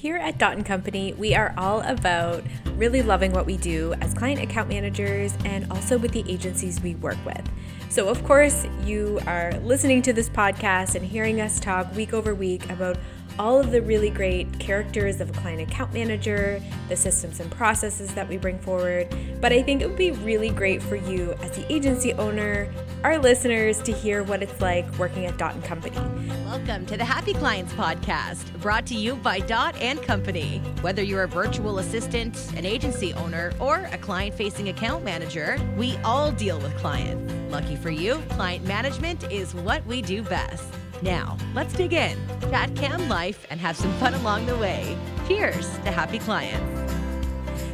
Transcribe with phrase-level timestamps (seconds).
[0.00, 2.42] Here at Dot Company, we are all about
[2.76, 6.94] really loving what we do as client account managers and also with the agencies we
[6.94, 7.46] work with.
[7.90, 12.34] So, of course, you are listening to this podcast and hearing us talk week over
[12.34, 12.96] week about
[13.38, 18.12] all of the really great characters of a client account manager, the systems and processes
[18.14, 19.08] that we bring forward.
[19.40, 22.72] But I think it would be really great for you as the agency owner,
[23.04, 25.96] our listeners, to hear what it's like working at Dot and Company.
[26.44, 30.58] Welcome to the Happy Clients Podcast, brought to you by Dot and Company.
[30.80, 35.96] Whether you're a virtual assistant, an agency owner, or a client facing account manager, we
[35.98, 37.32] all deal with clients.
[37.50, 40.64] Lucky for you, client management is what we do best.
[41.02, 42.18] Now, let's dig in,
[42.50, 44.96] chat cam life, and have some fun along the way.
[45.26, 46.92] Cheers to happy clients.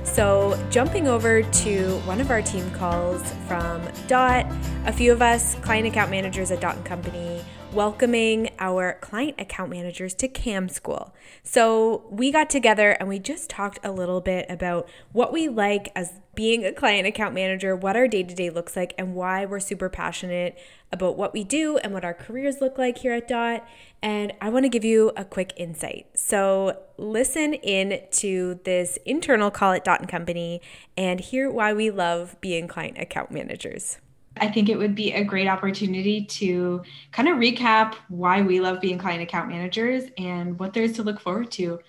[0.08, 4.46] So, jumping over to one of our team calls from Dot,
[4.86, 9.70] a few of us, client account managers at Dot and Company, welcoming our client account
[9.70, 11.14] managers to CAM School.
[11.42, 15.90] So, we got together and we just talked a little bit about what we like
[15.94, 19.44] as being a client account manager, what our day to day looks like, and why
[19.44, 20.58] we're super passionate
[20.92, 23.66] about what we do and what our careers look like here at Dot.
[24.02, 26.06] And I want to give you a quick insight.
[26.14, 30.60] So, listen in to this internal call at Dot and Company
[30.96, 33.98] and hear why we love being client account managers.
[34.38, 38.80] I think it would be a great opportunity to kind of recap why we love
[38.80, 41.80] being client account managers and what there is to look forward to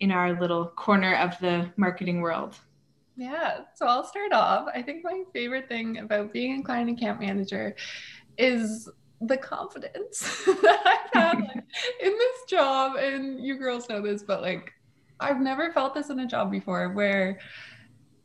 [0.00, 2.56] in our little corner of the marketing world.
[3.16, 4.68] Yeah, so I'll start off.
[4.74, 7.76] I think my favorite thing about being a client account manager
[8.38, 8.88] is
[9.20, 11.38] the confidence that I've had
[12.00, 12.96] in this job.
[12.96, 14.72] And you girls know this, but like,
[15.20, 17.38] I've never felt this in a job before where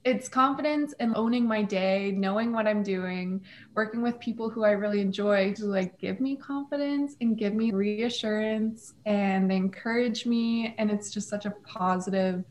[0.06, 3.42] it's confidence and owning my day, knowing what I'm doing,
[3.74, 7.72] working with people who I really enjoy to like give me confidence and give me
[7.72, 10.76] reassurance and encourage me.
[10.78, 12.46] And it's just such a positive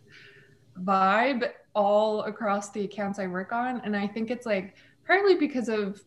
[0.82, 3.80] vibe all across the accounts I work on.
[3.84, 4.74] And I think it's like
[5.06, 6.02] partly because of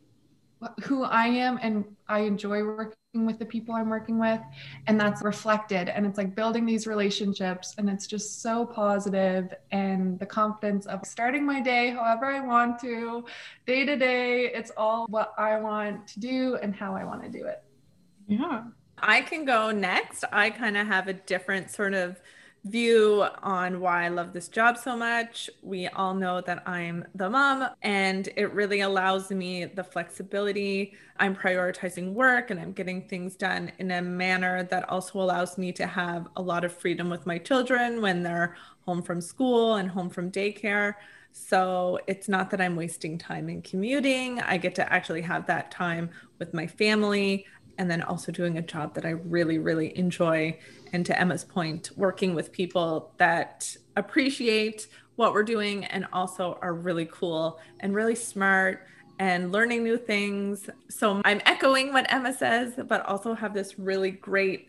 [0.83, 4.39] who I am and I enjoy working with the people I'm working with
[4.87, 10.19] and that's reflected and it's like building these relationships and it's just so positive and
[10.19, 13.25] the confidence of starting my day however I want to
[13.65, 17.29] day to day it's all what I want to do and how I want to
[17.29, 17.63] do it.
[18.27, 18.63] Yeah.
[18.99, 20.23] I can go next.
[20.31, 22.19] I kind of have a different sort of
[22.67, 25.49] view on why I love this job so much.
[25.61, 30.93] We all know that I'm the mom, and it really allows me the flexibility.
[31.19, 35.71] I'm prioritizing work and I'm getting things done in a manner that also allows me
[35.73, 38.55] to have a lot of freedom with my children when they're
[38.85, 40.93] home from school and home from daycare.
[41.31, 44.41] So it's not that I'm wasting time in commuting.
[44.41, 47.45] I get to actually have that time with my family
[47.77, 50.57] and then also doing a job that I really, really enjoy.
[50.93, 56.73] And to Emma's point, working with people that appreciate what we're doing and also are
[56.73, 58.85] really cool and really smart
[59.19, 60.69] and learning new things.
[60.89, 64.67] So I'm echoing what Emma says, but also have this really great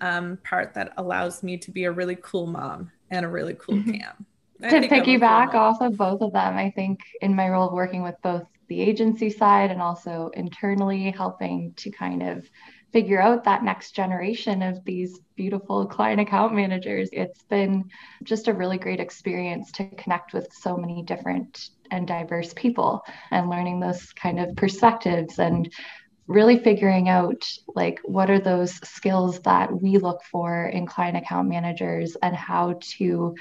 [0.00, 3.76] um, part that allows me to be a really cool mom and a really cool
[3.76, 3.92] mm-hmm.
[3.92, 4.26] cam.
[4.62, 7.72] I to piggyback cool off of both of them, I think in my role of
[7.72, 12.48] working with both the agency side and also internally helping to kind of
[12.92, 17.10] figure out that next generation of these beautiful client account managers.
[17.12, 17.90] It's been
[18.22, 23.50] just a really great experience to connect with so many different and diverse people and
[23.50, 25.72] learning those kind of perspectives and
[26.28, 27.44] really figuring out
[27.74, 32.78] like what are those skills that we look for in client account managers and how
[32.80, 33.34] to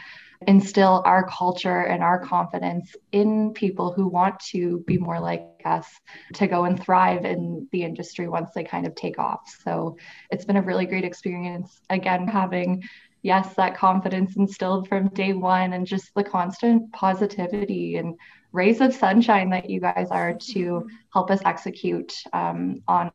[0.48, 5.88] instill our culture and our confidence in people who want to be more like us
[6.34, 9.42] to go and thrive in the industry once they kind of take off.
[9.64, 9.98] So
[10.32, 11.82] it's been a really great experience.
[11.90, 12.84] Again, having
[13.22, 18.16] yes, that confidence instilled from day one and just the constant positivity and
[18.52, 23.12] rays of sunshine that you guys are to help us execute um, on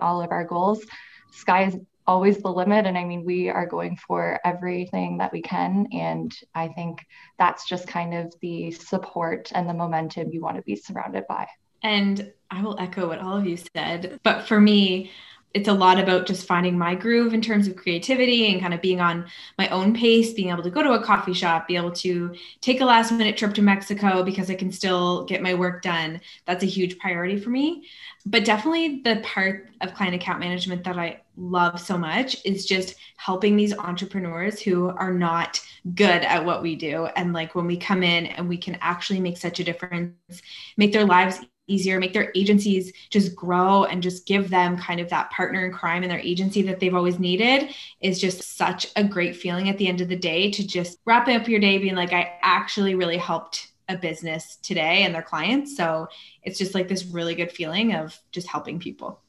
[0.00, 0.84] all of our goals.
[1.32, 1.76] Sky is
[2.08, 2.86] always the limit.
[2.86, 5.86] And I mean, we are going for everything that we can.
[5.92, 7.06] And I think
[7.38, 11.46] that's just kind of the support and the momentum you want to be surrounded by.
[11.82, 14.18] And I will echo what all of you said.
[14.24, 15.12] But for me,
[15.54, 18.82] it's a lot about just finding my groove in terms of creativity and kind of
[18.82, 21.90] being on my own pace, being able to go to a coffee shop, be able
[21.90, 25.82] to take a last minute trip to Mexico because I can still get my work
[25.82, 26.20] done.
[26.46, 27.86] That's a huge priority for me.
[28.26, 32.96] But definitely the part of client account management that I love so much is just
[33.16, 35.60] helping these entrepreneurs who are not
[35.94, 37.06] good at what we do.
[37.16, 40.42] And like when we come in and we can actually make such a difference,
[40.76, 45.08] make their lives easier, make their agencies just grow and just give them kind of
[45.10, 49.04] that partner in crime in their agency that they've always needed is just such a
[49.04, 51.94] great feeling at the end of the day to just wrap up your day being
[51.94, 55.76] like, I actually really helped a business today and their clients.
[55.76, 56.08] So
[56.42, 59.20] it's just like this really good feeling of just helping people.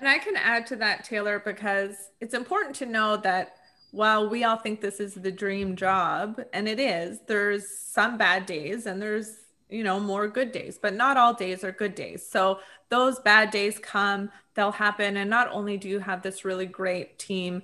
[0.00, 3.56] And I can add to that, Taylor, because it's important to know that
[3.92, 8.44] while we all think this is the dream job, and it is, there's some bad
[8.44, 12.26] days and there's you know more good days but not all days are good days
[12.28, 12.58] so
[12.90, 17.18] those bad days come they'll happen and not only do you have this really great
[17.18, 17.62] team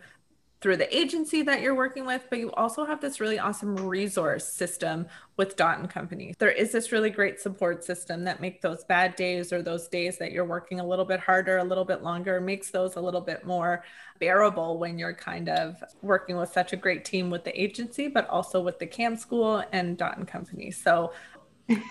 [0.60, 4.44] through the agency that you're working with, but you also have this really awesome resource
[4.44, 5.06] system
[5.38, 6.34] with Dot and Company.
[6.38, 10.18] There is this really great support system that make those bad days or those days
[10.18, 13.22] that you're working a little bit harder, a little bit longer, makes those a little
[13.22, 13.82] bit more
[14.18, 18.28] bearable when you're kind of working with such a great team with the agency, but
[18.28, 20.70] also with the CAM school and Dot and Company.
[20.70, 21.12] So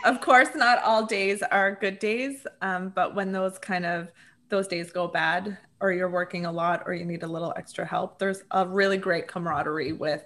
[0.06, 4.12] of course, not all days are good days, um, but when those kind of
[4.50, 7.86] those days go bad or you're working a lot or you need a little extra
[7.86, 10.24] help, there's a really great camaraderie with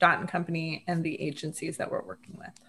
[0.00, 2.67] Dot and Company and the agencies that we're working with.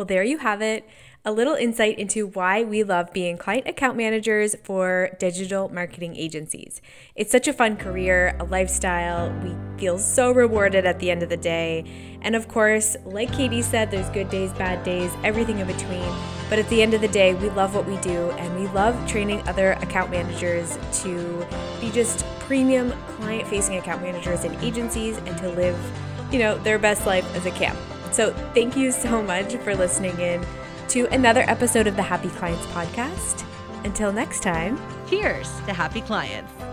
[0.00, 0.88] Well, there you have it
[1.26, 6.80] a little insight into why we love being client account managers for digital marketing agencies.
[7.14, 9.30] It's such a fun career, a lifestyle.
[9.44, 11.84] We feel so rewarded at the end of the day.
[12.22, 16.14] And of course, like Katie said, there's good days, bad days, everything in between.
[16.48, 19.06] But at the end of the day, we love what we do and we love
[19.06, 21.46] training other account managers to
[21.78, 25.78] be just premium client facing account managers in agencies and to live,
[26.32, 27.76] you know, their best life as a CAM.
[28.12, 30.44] So thank you so much for listening in
[30.88, 33.44] to another episode of the Happy Clients Podcast.
[33.84, 36.69] Until next time, cheers to happy clients.